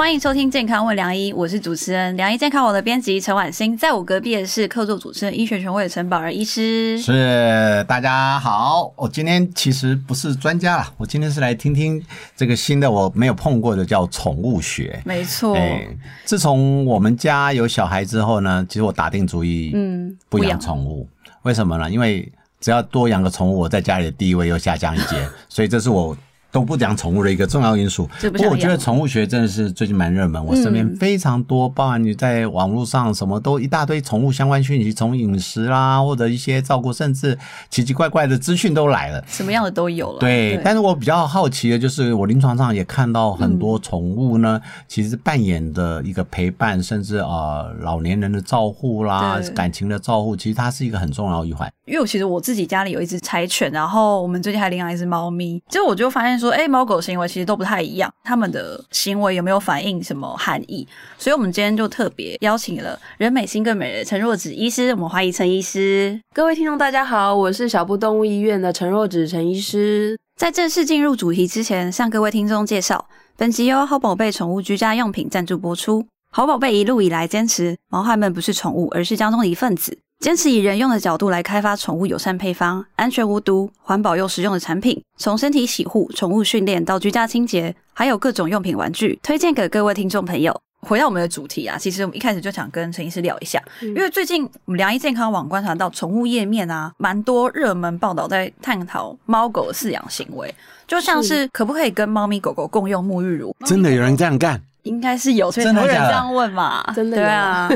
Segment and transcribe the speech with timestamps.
[0.00, 6.98] 欢迎收听《健康问良医》，我是主持人良医健康网的编辑陈婉欣，在我隔壁的是客座主持人医学权威的陈宝儿医师。
[6.98, 12.02] 是大家好，我今天其实不是专家了，我今天是来听听
[12.34, 14.98] 这个新的我没有碰过的叫宠物学。
[15.04, 15.86] 没错，哎，
[16.24, 21.06] 自从我们家有小孩之后呢，其实我打定主意，嗯，不养宠物。
[21.42, 21.90] 为什么呢？
[21.90, 22.26] 因为
[22.58, 26.16] 只要多养个宠物，我在家里的地位又下降一截， 所以这是我。
[26.52, 30.44] 都不讲宠物的一个重要因素，不过我觉得宠物学真的是最近蛮热门。
[30.44, 37.38] 我身边非常多，包含你在网络上什么都一大堆宠物相关讯息，从饮食啦或者一些照顾，甚至
[37.70, 40.18] 奇奇怪怪的资讯都来了，什么样的都有了。
[40.18, 51.72] 对，但是我比较好奇的就是，我临床上也看到很多宠物呢，其实扮演的一个陪伴，甚至啊老年人的照护啦，感情的照护，其实它是一个很重要一环。
[51.86, 56.39] 因为我其实我自己家里有一只柴犬，然后我们最近还领养一只猫咪，就我就发现。
[56.40, 60.88] 说哎，猫狗行为其实都不太一样，它们的行为有没有反映什么含义？
[61.18, 66.18] 所以，我们今天就特别邀请了人美心更美的陈若芷医师，我们欢迎陈医师。
[66.34, 70.18] 各位听众，大家好，我是小布动物医院的陈若芷陈医师。
[70.36, 76.06] 在正式进入主题之前，向各位听众介绍，本集由好宝贝宠物居家用品赞助播出。
[76.32, 79.98] 好宝贝一路以来坚持，毛孩们不是宠物，而是家中的一份子。
[80.20, 85.02] 坚持以人用的角度来开发宠物友善配方，安全无毒、环保又实用的产品。
[85.16, 90.54] 从身体洗护、宠物训练到居家清洁，还有各种用品玩具，推荐给各位听众朋友。
[90.82, 100.54] 回到我们的主题啊，其实我们一开始就想跟陈医师聊一下，因为最近我们良医健康网观察到宠物页面啊，蛮多热门报道在探讨猫狗的饲养行为，
[100.86, 103.56] 就像是可不可以跟猫咪狗狗共用沐浴乳？
[103.64, 104.60] 真的有人这样干？
[104.84, 107.70] 应该是有，所以很多人这样问嘛，真的对啊。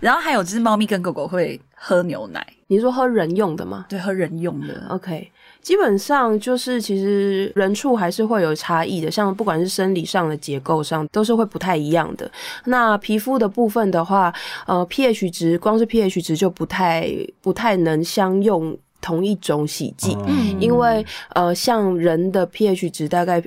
[0.00, 3.86] 然后还有就是猫咪跟狗狗会喝牛奶，你说喝人用的吗？
[3.88, 4.86] 对，喝人用的。
[4.90, 5.30] OK，
[5.62, 12.30] 基本上就是其实人畜还是会有差异的，像不管是生理上的结构上都是会不太一样的。
[12.64, 14.34] 那皮肤的部分的话，
[14.66, 17.08] 呃，pH 值光是 pH 值就不太
[17.40, 20.16] 不太能相用同一种洗剂，
[20.58, 23.42] 因为呃，像人的 pH 值大概。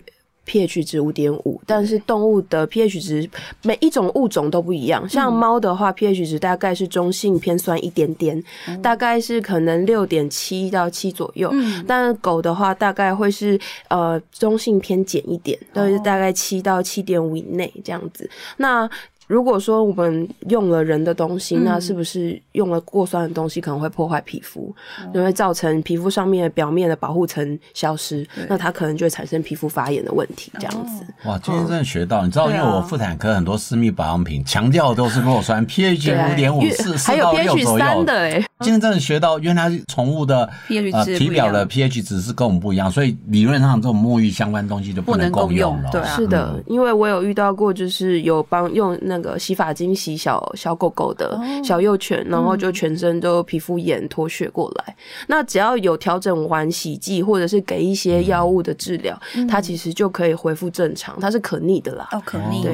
[0.45, 3.29] pH 值五点五，但是动物的 pH 值
[3.61, 5.07] 每一种物种都不一样。
[5.07, 8.43] 像猫的话，pH 值大概是中性偏酸一点点，
[8.81, 11.53] 大概是可能六点七到七左右。
[11.87, 18.29] 但狗的话，大概会是呃中性偏碱一点，都是大概七到七点五以内这样子。
[18.57, 18.89] 那
[19.31, 24.75] 如果说我们用了人的东西，那是不是用了过酸的东西可能会破坏皮肤，
[25.13, 31.05] 就会造成皮肤上面表面的保护层消失，那它可能就会产生皮肤发炎的问题，这样子。
[31.23, 38.13] 哇，今天真的学到，你知道，因为我妇产科很多私密保养品强调都是弱酸，pH 五点五四四到六左右的。
[38.13, 45.89] 哎，今天真的学到，原来宠物的 pH 值体表的 pH 值是跟我们不一样，所以理论上这种沐浴相关东西就不能共用了。
[45.89, 49.20] 对啊，是的，因为我有遇到过，就是有帮用那。
[49.21, 54.95] 个洗发精洗小小狗狗的小幼犬，然后就全身都皮肤炎脱血过来。
[55.27, 61.19] 那只要有调整完洗剂，或者是给一些药物的治疗，它其实就可以恢复正常。
[61.19, 62.71] 它是可逆的啦，哦，可逆的。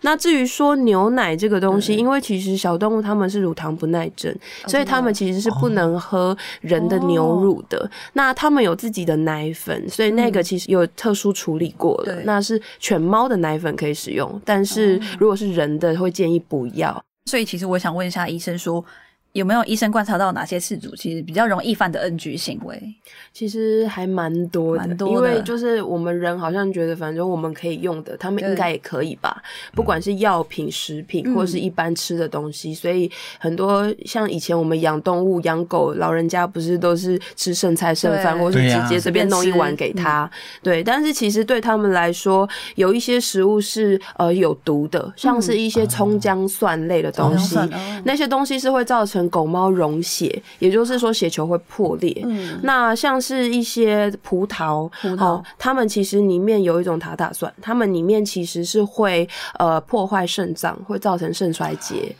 [0.00, 4.34] 那至于说牛奶这个东西，因为其实小动物它们是乳糖不耐症，
[4.66, 7.90] 所以它们其实是不能喝人的牛乳的。
[8.14, 12.14] 那它们有自己的奶粉，所以那个其实有特殊处理过了。
[12.24, 15.96] 那是犬猫的奶粉可以使用，但是如果是人的。
[15.96, 18.84] 会建议不要，所以其实我想问一下医生说。
[19.32, 22.82] 有没有医生观察到哪些事主其实比较容易犯的 NG 行为？
[23.32, 29.40] 其实还蛮多的，因为就是我们人好像觉得，反正我们可以用的，他们应该也可以吧。
[29.72, 33.08] 不管是药品、食品，或是一般吃的东西，所以
[33.38, 40.28] 很多像以前我们养动物、养狗，老人家不是都是吃剩菜剩饭，或是直接随便弄一碗给他。
[40.60, 47.56] 对，但是其实对他们来说，有一些食物是呃有毒的，像是一些葱姜蒜类的东西，
[48.02, 49.19] 那些东西是会造成。
[49.28, 52.22] 狗猫溶血，也就是说血球会破裂。
[52.24, 59.28] 嗯，那像是一些葡萄，葡萄，它们其实里面有一种塔塔酸，它们里面其实是会
[59.58, 62.14] 呃破坏肾脏，会造成肾衰竭。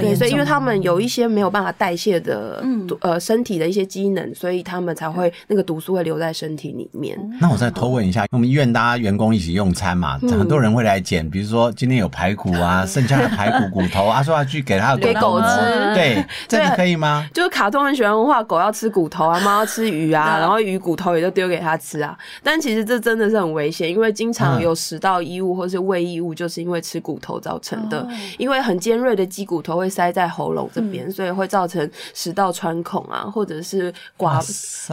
[0.00, 2.62] 对，所以因为它们有一些没有办法代谢的，
[3.00, 7.18] 呃，身体的一些机能，所以它们才会那个毒素会留在身体里面。
[7.40, 15.46] 那我再偷问一下，我们医院大家员工一起用餐嘛，很多人会来捡，比如说今天有排骨啊，剩下的排骨骨头啊，说要去给他 给狗吃，
[15.94, 16.24] 对。
[16.48, 17.28] 这样可以吗？
[17.32, 22.16] 就是卡通很喜欢画狗要吃骨头啊，猫要吃鱼啊， 然后鱼骨头也就丢给它吃啊。
[22.42, 28.06] 但其实这真的是很危险，因为经常有食道异物或是胃异物，就是因为吃骨头造成的。
[28.38, 34.40] 因为很尖锐的鸡骨头会塞在喉咙这边，所以会造成食道穿孔啊，或者是刮，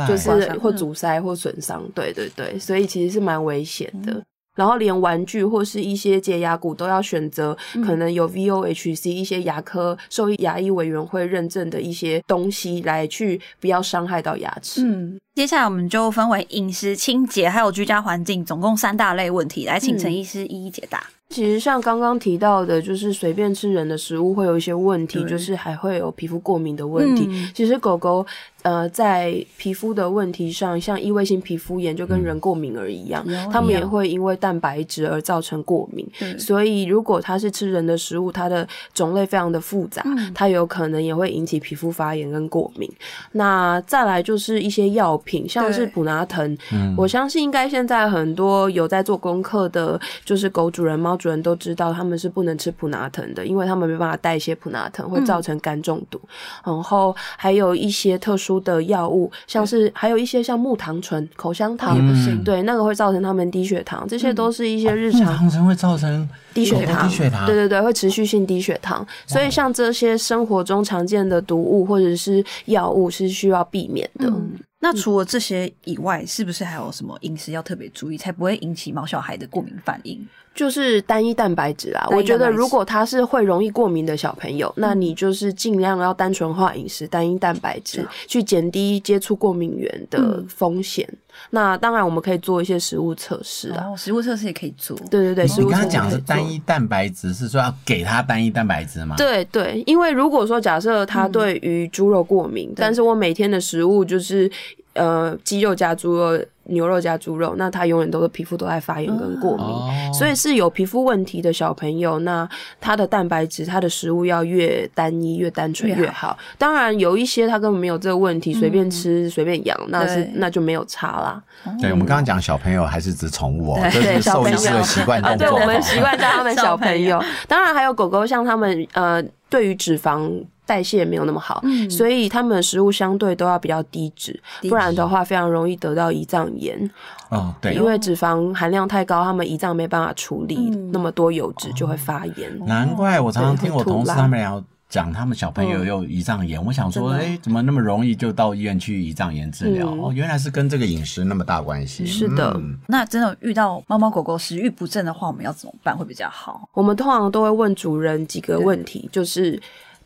[0.07, 1.83] 就是或阻塞或损伤。
[1.93, 4.21] 对对对，所以其实是蛮危险的。
[4.55, 14.83] 然后连玩具或是一些洁牙骨都要选择可能有 VOHC 一些牙科兽医牙医委员会认证的一些东西来去，不要伤害到牙齿。
[14.83, 21.03] 嗯，接下来我们就分为饮食、清洁还有居家环境，总共三大类问题，来请陈医师一一解答。
[21.31, 27.27] 其实像刚刚提到的，就是随便吃人的食物会有一些问题，就是还会有皮肤过敏的问题。
[27.53, 28.25] 其实狗狗。
[28.63, 36.07] 呃，在皮肤的问题上，像异位性皮肤炎就跟人过敏而一样，他们也会因为蛋白质而造成过敏。
[36.37, 40.05] 所以，如果它是吃人的食物，它的种类非常的复杂，
[40.35, 42.87] 它有可能也会引起皮肤发炎跟过敏。
[43.31, 46.55] 那再来就是一些药品，像是普拿疼，
[46.95, 56.19] 我相信应该现在很多有在做功课的，就是狗主人、猫主人都知道，他们是不能吃普拿疼的，因为他们没办法代谢普拿疼，会造成肝中毒。
[56.63, 58.51] 然后还有一些特殊。
[58.63, 65.21] 的药物，像是还有一些像木糖醇、口香糖也不行，对，那个会造成他们低血糖，这些都是一些日常。
[65.21, 69.05] 木糖醇会造成低血糖，低血糖，对对对，会持续性低血糖。
[69.25, 74.31] 所以像这些生活中常见的毒物或者是药物是需要避免的。
[74.79, 80.27] 那除了这些以外，是不是还有什么饮食要特别注意，才不会引起毛小孩的过敏反应？
[80.53, 91.07] 就是单一蛋白质啊，我觉得如果他是会容易过敏的小朋友，那你就是尽量要单纯化饮食，单一蛋白质，去减低接触过敏源的风险。
[91.51, 94.97] 那当然我们可以做一些食物测试啊，食物测试也可以做。
[95.09, 99.15] 对对对，你刚刚讲的是单一蛋白质，是说要给他单一蛋白质吗？
[99.17, 104.51] 对对，因为如果说假设他对于猪肉过敏，但是我每天的食物就是
[104.93, 106.37] 呃鸡肉加猪肉。
[106.71, 112.47] 牛肉加猪肉，那他永远都是皮肤都在发炎跟过敏，所以是有皮肤问题的小朋友，那
[112.79, 116.37] 他的蛋白质、他的食物要越单一、越单纯越好。
[116.57, 121.41] 当然有一些他根本没有这个问题，随便吃随便养，那是那就没有差啦。
[121.79, 125.47] 对，我们刚刚讲小朋友还是指宠物哦，这是兽医师的习惯动作。
[125.47, 127.23] 对，我们习惯叫他们小朋友。
[127.47, 130.31] 当然还有狗狗，像他们呃，对于脂肪。
[130.71, 134.39] 代谢没有那么好，所以他们的食物相对都要比较低脂，
[134.69, 136.89] 不然的话非常容易得到胰脏炎。
[137.27, 140.55] 哦，对，因为脂肪含量太高，他们胰脏没办法处理
[140.93, 142.65] 那么多油脂，就会发炎。
[142.65, 146.63] 难怪我常常听我同事他们聊讲，他们小朋友有胰脏炎。
[146.63, 149.89] 我想说，哎，怎么那么容易就到医院去胰脏炎治疗？
[149.89, 152.05] 哦，原来是跟这个饮食那么大关系。
[152.05, 152.57] 是的，
[152.87, 156.69] 那真的遇到猫猫狗狗食欲不振的话，我们要怎么办会比较好？
[156.73, 159.61] 我们通常都会问主人几个问题，就是。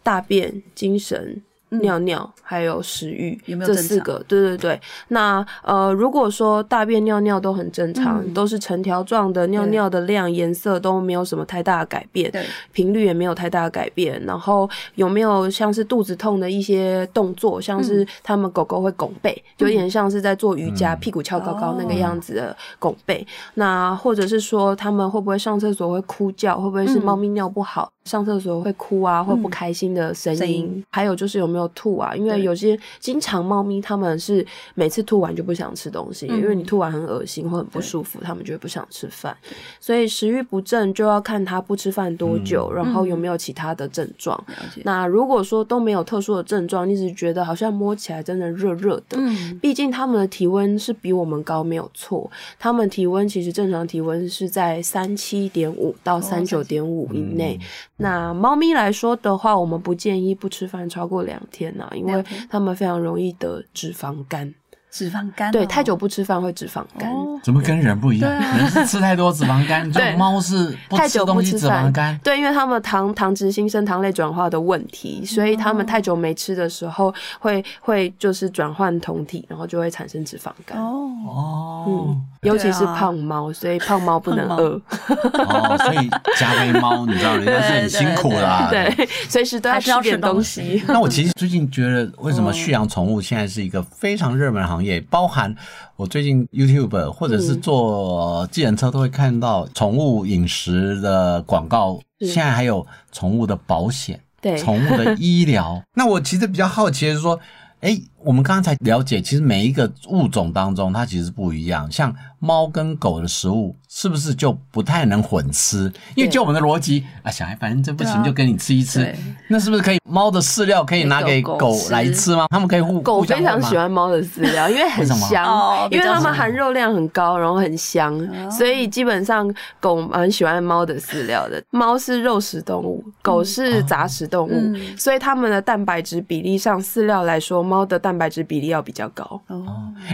[0.06, 1.42] 大便、精神。
[1.81, 4.24] 尿尿还有食欲，有没有这四个？
[4.30, 4.80] 对对对。
[5.10, 12.31] 那呃，如果说大便、尿尿都很正常，都是成条状的，尿尿的量、颜色都没有什么太大的改变，
[12.72, 14.24] 频率也没有太大的改变。
[14.25, 23.25] 然后有没有像是肚子痛的一些动作，像是他们狗狗会拱背，有点像是在做瑜伽，屁股翘高高那个样子的拱背。
[23.56, 26.58] 那或者是说他们会不会上厕所会哭叫？
[26.58, 30.84] 会不会是猫咪尿不好上厕所会哭啊，或不开心的声音？
[30.90, 31.66] 还有就是有没有？
[31.75, 39.36] 吐啊，因为有些经常猫咪，它们是每次吐完就不想吃东西，因为你吐完很恶心或很不舒服，它们就会不想吃饭。
[39.79, 44.41] 所以食欲不振就要看它不吃饭多久，然后有没有其他的症状。
[44.84, 52.29] 那如果说都没有特殊的症状，你只是觉得好像摸起来真的热热的，嗯，毕竟它们的体温是比我们高，没有错。
[52.58, 57.60] 它们体温其实正常体温是在三七点五到三九点五以内。
[57.98, 61.42] 那猫咪来说的话，我们不建议不吃饭超过两。
[61.52, 64.54] 天呐，因为它们非常容易得脂肪肝。
[64.96, 67.12] 脂肪肝对，太久不吃饭会脂肪肝。
[67.44, 68.32] 怎么跟人不一样？
[68.32, 72.18] 人是吃太多脂肪肝， 对，猫是太久不吃脂肪肝。
[72.24, 80.82] 对，因为他们糖糖脂新生糖类转化的问题，所以他们太久没吃的时候，会会就是转换酮体，然后就会产生脂肪肝。
[80.82, 84.82] 哦哦，嗯，尤其是胖猫，所以胖猫不能饿。
[85.46, 90.82] 哦，所以加菲猫，你知道人家是很辛苦的，对，随时都要吃点东西。
[90.88, 94.85] 那我其实最近觉得，为什么驯养宠物现在是一个非常热门的行业？
[94.86, 95.54] 也包含
[95.96, 105.82] 我最近 YouTube 或者是坐计程车都会看到宠物饮食的广告，现在还有宠物的保险，对，宠物的医疗。
[105.96, 107.39] 那我其实比较好奇的是说，
[107.82, 111.92] 哎，我们刚才了解，其实每一个物种当中，它其实不一样。
[111.92, 115.92] 像猫跟狗的食物，是不是就不太能混吃？
[116.15, 119.15] 因为就我们的逻辑啊，小孩反正这不行，就跟你吃一吃。
[119.48, 120.00] 那是不是可以？
[120.08, 122.46] 猫的饲料可以拿给狗来吃吗？
[122.50, 128.15] 他们可以互狗非常喜欢猫的饲料，因为很香，因为它们含肉量很高，然后很香，
[128.51, 131.62] 所以基本上狗蛮喜欢猫的饲料的。
[131.72, 139.42] 猫是肉食动物，狗是杂食动物，所以它们的蛋白质比例上，饲料来说，猫的蛋白质比例要比较高。
[139.48, 139.65] 哦，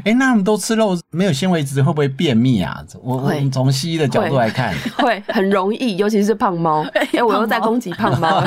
[0.06, 2.84] 哎，那他们都吃肉，没有纤维质，会不会便秘啊？
[3.02, 6.86] 我我从西医的角度来看，会 很容易，尤其是胖猫。
[6.94, 8.42] 哎，我又在攻击胖猫，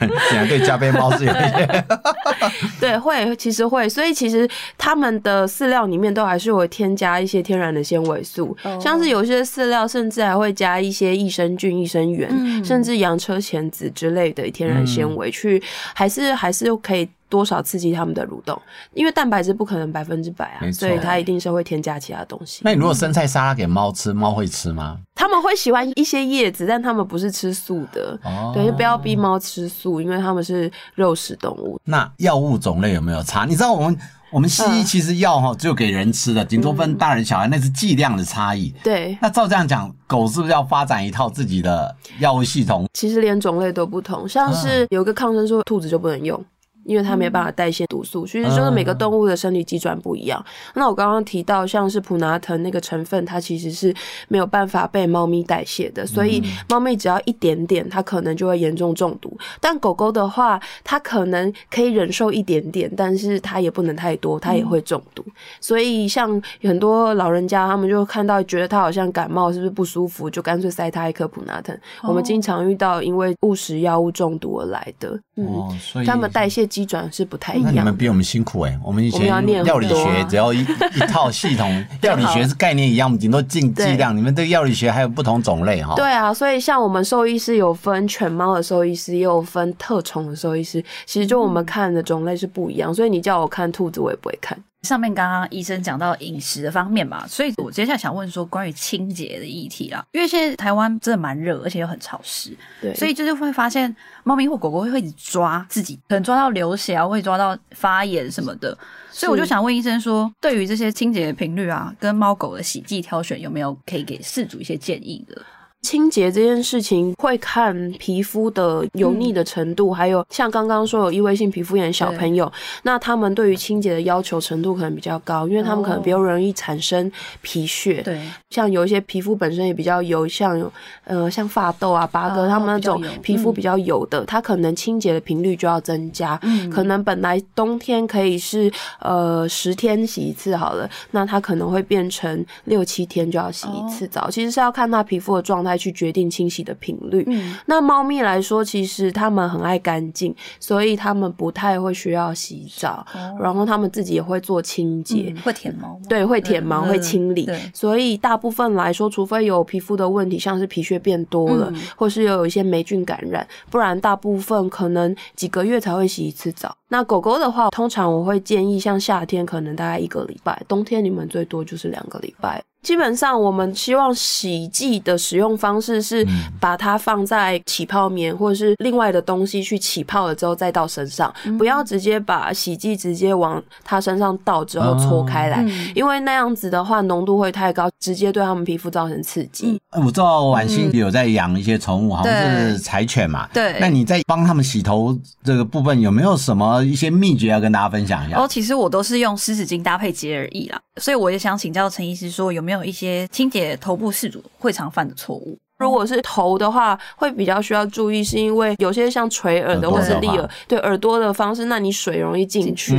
[0.00, 1.84] 竟然对加菲猫是有些。
[2.80, 12.30] 对，会其实会，所以其实他们的饲料里面都还是会添加一些天然的纤维素，像是有些饲料甚至还会加一些益生菌、益生元，
[12.64, 15.62] 甚至洋车前子之类的天然纤维，去
[15.94, 17.08] 还是还是可以。
[17.32, 18.60] 多少刺激它们的蠕动？
[18.92, 22.60] 因为蛋白质不可能百分之百啊，所以它一定是会添加其他东西。
[22.62, 24.98] 那你如果生菜沙拉给猫吃，猫会吃吗？
[25.14, 28.18] 他们会喜欢一些叶子，但他们不是吃素的。
[28.22, 31.80] 哦，对，就不要逼猫吃素，因为他们是肉食动物。
[31.84, 33.46] 那药物种类有没有差？
[33.46, 33.98] 你知道我们
[34.30, 38.74] 我们西医其实药哈只有给人吃的，顶多分大人小孩，那是剂量的差异。
[38.82, 39.16] 对。
[39.22, 42.86] 那照这样讲，狗是不是要发展一套自己的药物系统？
[42.92, 46.44] 其实连种类都不同，像是有个抗生素，兔子就不能用。
[46.84, 50.44] 因为它没办法代谢毒素，其实就是每个动物的生理机转不一样。
[50.74, 53.94] 那我刚刚提到像是普拿藤那个成分，它其实是
[54.28, 59.32] 没有办法被猫咪代谢的，所以猫咪只要一点点，它可能就会严重中毒。
[59.60, 65.24] 但狗狗的话，它可能可以忍受一点点，但是它也不能太多，它也会中毒。
[65.60, 71.78] 所以像很多老人家，他们就看到觉得它好像感冒，是不是不舒服，就干脆塞它一颗普拿疼。
[72.02, 76.68] 我们经常遇到因为误食药物中毒而来的，嗯，所以他们代谢。
[76.72, 78.78] 机转是不太一样，那你们比我们辛苦哎！
[78.82, 84.16] 我们以前药理学只要一一套系统， 药理学是概念一样，顶多进剂量。
[84.16, 85.94] 你们这个药理学还有不同种类哈？
[85.94, 90.82] 对啊，所以像我们兽医师有分犬猫的兽医师，也有分特宠的兽医师。
[91.04, 94.58] 其实就我们看的种类是不一样，所以你叫我看兔子，我也不会看。
[94.82, 108.76] 上面刚刚医生讲到饮食的方面嘛，所以我接下来想问说关于清洁的议题啦，因为现在台湾真的蛮热，而且又很潮湿，对，所以就是会发现猫咪或狗狗会会一直抓自己，可能抓到流血啊，会抓到发炎什么的，
[109.12, 115.40] 所以我就想问医生说，对于这些清洁的频率啊，跟猫狗的洗剂挑选有没有可以给饲主一些建议的？
[115.82, 122.50] 清洁这件事情会看皮肤的油腻的程度，还有像刚刚说有异位性皮肤炎小朋友，
[122.84, 127.10] 那他们对于清洁的要求程度可能比较高，因为他们可能比较容易产生
[127.40, 128.00] 皮屑。
[128.02, 128.20] 对，
[128.50, 130.70] 像有一些皮肤本身也比较油，像
[131.02, 136.38] 呃像发痘啊、八哥他们那种皮肤比较油的，它可能清洁的频率就要增加。
[136.42, 138.70] 嗯，可能本来冬天可以是
[139.00, 144.30] 呃十天洗一次好了，那它可能会变成六七天就要洗一次澡。
[144.30, 145.71] 其实是要看他皮肤的状态。
[145.72, 147.24] 来去决定清洗的频率。
[147.26, 153.04] 嗯，那猫咪来说，其实它们很爱干净，所以它们不太会需要洗澡。
[153.40, 155.98] 然后它们自己也会做清洁，会舔毛。
[156.08, 157.48] 对，会舔毛，会清理。
[157.72, 166.76] 所以大部分来说，除非有皮肤的问题，像是皮屑变多了，或是有一些霉菌感染，不然大部分可能几个月才会洗一次澡。
[166.88, 172.62] 那狗狗的话，通常我会建议，像夏天可能大概一个礼拜，冬天你们最多就是两个礼拜。
[172.82, 176.26] 基本上，我们希望洗剂的使用方式是
[176.58, 189.80] 把它放在起泡棉或者是另外的东西去起泡了之后再到身上，不要直接把洗剂直接往它身上倒之后搓开来，因为那样子的话浓度会太高，直接对他们皮肤造成刺激。
[189.92, 193.48] 我知道婉欣有在养一些宠物，好像是柴犬嘛。
[193.52, 193.76] 对。
[193.78, 198.38] 那你在帮他们洗头这个部分有没有什么一些秘诀要跟大家分享一下？
[198.38, 202.71] 哦，其实我都是用湿纸巾搭配洁耳液啦，所以我也想请教陈医师说有没有。
[202.72, 205.58] 有一些清洁头部事主会常犯的错误。
[205.82, 212.94] 如果是头的话，会比较需要注意，是因为有些像垂耳的或是立耳，对耳朵的方式，那你水容易进去。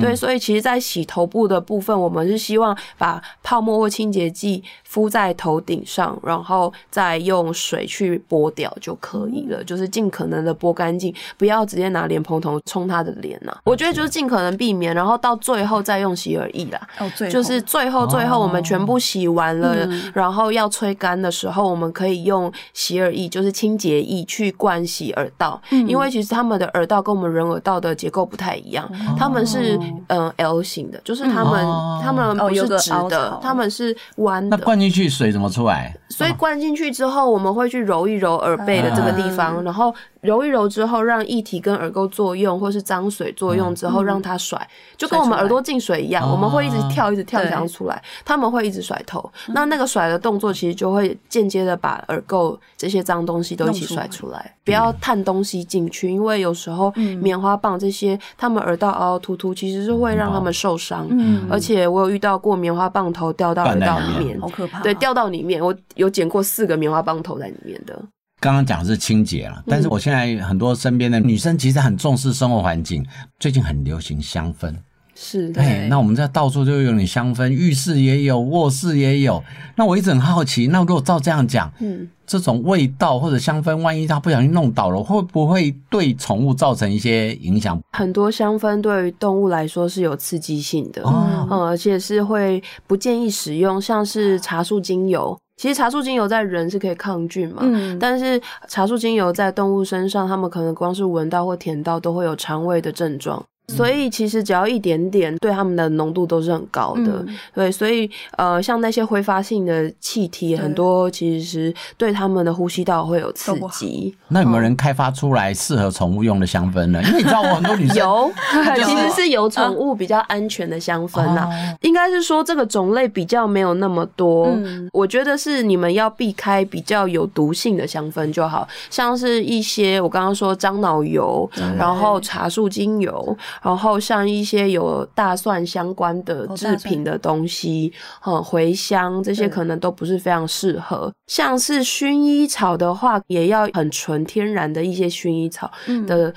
[0.00, 9.64] 对，所以其实，在洗头部的部分，我们是希望把泡沫或清洁剂敷在头顶上，然后再用水去拨掉就可以了。
[9.64, 13.52] 就是尽可能的拨干净，不要直接拿脸蓬头冲他的脸呐。
[13.64, 16.80] 我觉得就是尽可能避免，然后到最后再用洗耳液啦。
[17.00, 22.27] 哦，最就是最后最后我们全部洗完了，然后要吹干的时候，我们可以。
[22.28, 31.66] 用洗耳液，就是清洁液去灌洗耳道，因为其实他们的耳道跟我们人耳道的结构不太一样，他们是嗯 L 型的，就是他们
[32.00, 34.56] 他们不是直的，他们是弯的。
[34.56, 35.96] 那灌进去水怎么出来？
[36.10, 49.30] 所以灌进去之后，我们会去揉一揉耳背的这个地方，然后揉一揉之后，让液体跟耳垢作用，或是脏水作用之后，让它甩，就跟我们耳朵进水一样，我们会一直跳，一直跳想出来，他们会一直甩头。
[49.48, 61.06] 那那个甩的动作其实就会间接的把耳垢这些脏东西都一起甩出来，不要探东西进去，因为有时候棉花棒这些，他们耳道凹凹凸凸，其实是会让他们受伤。
[61.10, 64.80] 嗯，而且我有遇到过棉花棒头掉到耳道里面，好可怕。
[64.80, 68.00] 对，掉到里面，我有捡过四个棉花棒头在里面的。
[68.40, 73.04] 刚刚讲的是清洁了，但是我现在很多身边的女生其实很重视生活环境，
[73.40, 74.72] 最近很流行香氛，
[75.14, 79.42] 是，哎，那我们在到处就有点香氛，浴室也有，卧室也有。
[79.74, 87.80] 那我一直很好奇，那如果照这样讲，嗯，这种味道或者香氛，万一它不小心弄倒了，会不会对宠物造成一些影响？
[87.94, 95.36] 很多香氛对于动物来说是有刺激性的，嗯，而且是会不建议使用，像是茶树精油。
[95.58, 97.62] 其实茶树精油在人是可以抗菌嘛，
[97.98, 103.44] 但是茶树精油在动物身上，它们可能光是闻到或舔到都会有肠胃的症状。
[103.76, 107.24] 所以其实只要一点点，对它们的浓度都是很高的。
[107.54, 114.14] 对，所以呃，像那些挥发性的气体，很多其实对它们的呼吸道会有刺激。
[114.28, 117.00] 那有没有人开发出来适合宠物用的香氛呢？
[117.04, 118.32] 因为你知道，我很多女生 有，
[118.84, 121.48] 其实是有宠物比较安全的香氛呐。
[121.82, 124.50] 应该是说这个种类比较没有那么多。
[124.92, 133.36] 我觉得是你们要避开比较有毒性的香氛就好，像是一些我刚刚说樟脑油，然后茶树精油。
[133.62, 137.92] 然后像一些有大蒜相关的制品的东西，
[138.26, 141.12] 嗯，茴香这些可能都不是非常适合。
[141.26, 145.70] 像是薰衣草的话，也要很纯天然的一些薰衣草
[146.06, 146.32] 的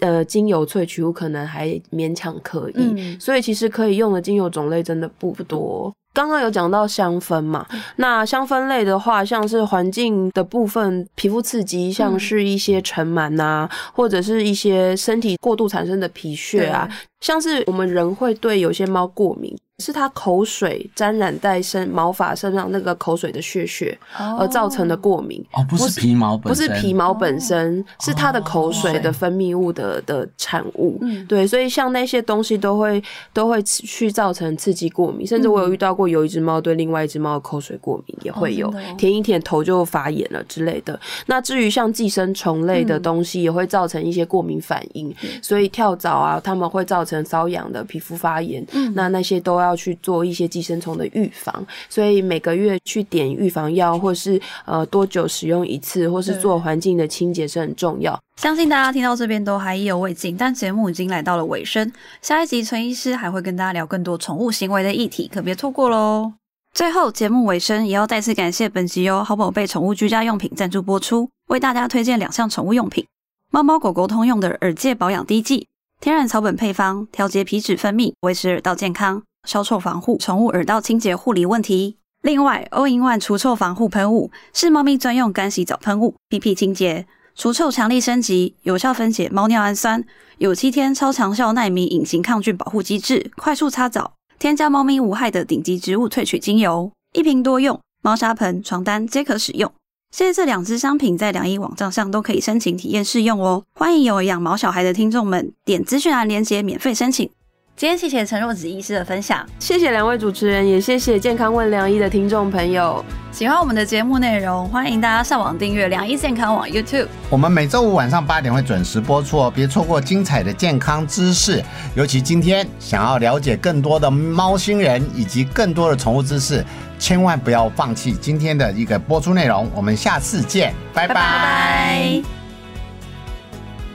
[0.00, 3.16] 呃精油萃取物，可能还勉强可以。
[3.20, 5.92] 所以其实可以用的精油种类真的不多。
[6.12, 7.66] 刚刚有讲到香氛嘛，
[7.96, 16.88] 那香氛类的话，像是环境的部分，皮肤刺激，像是一些尘螨呐，或者是一些身体过度产生的皮屑啊，
[17.22, 19.56] 像是我们人会对有些猫过敏。
[19.78, 23.98] 是它口水沾染在身毛发身上那个口水的血血
[24.38, 25.44] 而造成的过敏。
[25.54, 31.00] 哦，不是皮毛，不是皮毛本身，是它的口水的分泌物的的产物。
[31.26, 33.02] 对，所以像那些东西都会
[33.32, 41.00] 都会去造成刺激过敏，甚至我有遇到过有一只猫对另外一只猫的口水过敏也会有，舔一舔头就发炎了之类的。
[41.26, 48.64] 那至于像寄生虫类的东西，也会造成一些过敏反应，所以跳蚤啊，它们会造成瘙痒的皮肤发炎。
[48.72, 49.72] 嗯那那些都要。
[49.72, 58.20] 要去做一些寄生虫的预防，所以每个月去点预防药，或是呃多久使用一次，或是做环境的清洁是很重要。
[58.36, 61.90] 相信大家听到这边都还意犹未尽，但节目已经来到了尾声。
[62.20, 66.32] 下一集陈医师还会跟大家聊更多宠物行为的议题，可别错过喽。
[66.74, 73.06] 最后节目尾声也要再次感谢本集由好宝贝宠物居家用品赞助播出，为大家推荐两项宠物用品：
[73.50, 75.68] 猫猫狗狗通用的耳界保养滴剂，
[76.02, 79.22] 天然草本配方，调节皮脂分泌，维持耳道健康。
[79.48, 81.96] 消臭防护，宠物耳道清洁护理问题。
[82.22, 90.02] 另外，All in One 除臭防护喷雾是猫咪专用干洗澡喷雾，屁屁清洁，除臭强力升级，有效分解猫尿氨酸，
[90.38, 99.72] 有七天超长效耐米隐形抗菌保护机制，快速擦澡，添加猫咪无害的顶级植物萃取精油，一瓶多用，猫砂盆、床单皆可使用。
[100.12, 103.64] 现在这两支商品在两亿网站上都可以申请体验试用哦。
[103.74, 107.30] 欢迎有养毛小孩的听众们点资讯栏链接免费申请。
[107.74, 113.04] 今天谢谢陈若子医师的分享，谢谢两位主持人，也谢谢健康问良医的听众朋友。
[113.32, 117.08] 喜欢我们的节目内容，欢迎大家上网订阅良医健康网 YouTube。
[117.28, 121.64] 我们每周五晚上八点会准时播出哦，别错过精彩的健康知识。
[121.96, 126.64] 尤其今天想要了解更多的猫星人以及更多的宠物知识，
[127.00, 129.68] 千万不要放弃今天的一个播出内容。
[129.74, 132.22] 我们下次见，拜拜。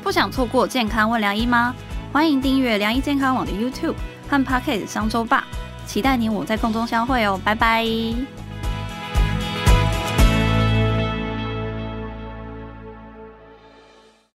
[0.03, 1.73] 不想错过健康问良医吗？
[2.17, 3.93] 欢迎订阅良医健康网的 YouTube
[4.27, 5.45] 和 Pocket 商周吧，
[5.85, 7.85] 期待你我在空中相会哦，拜拜。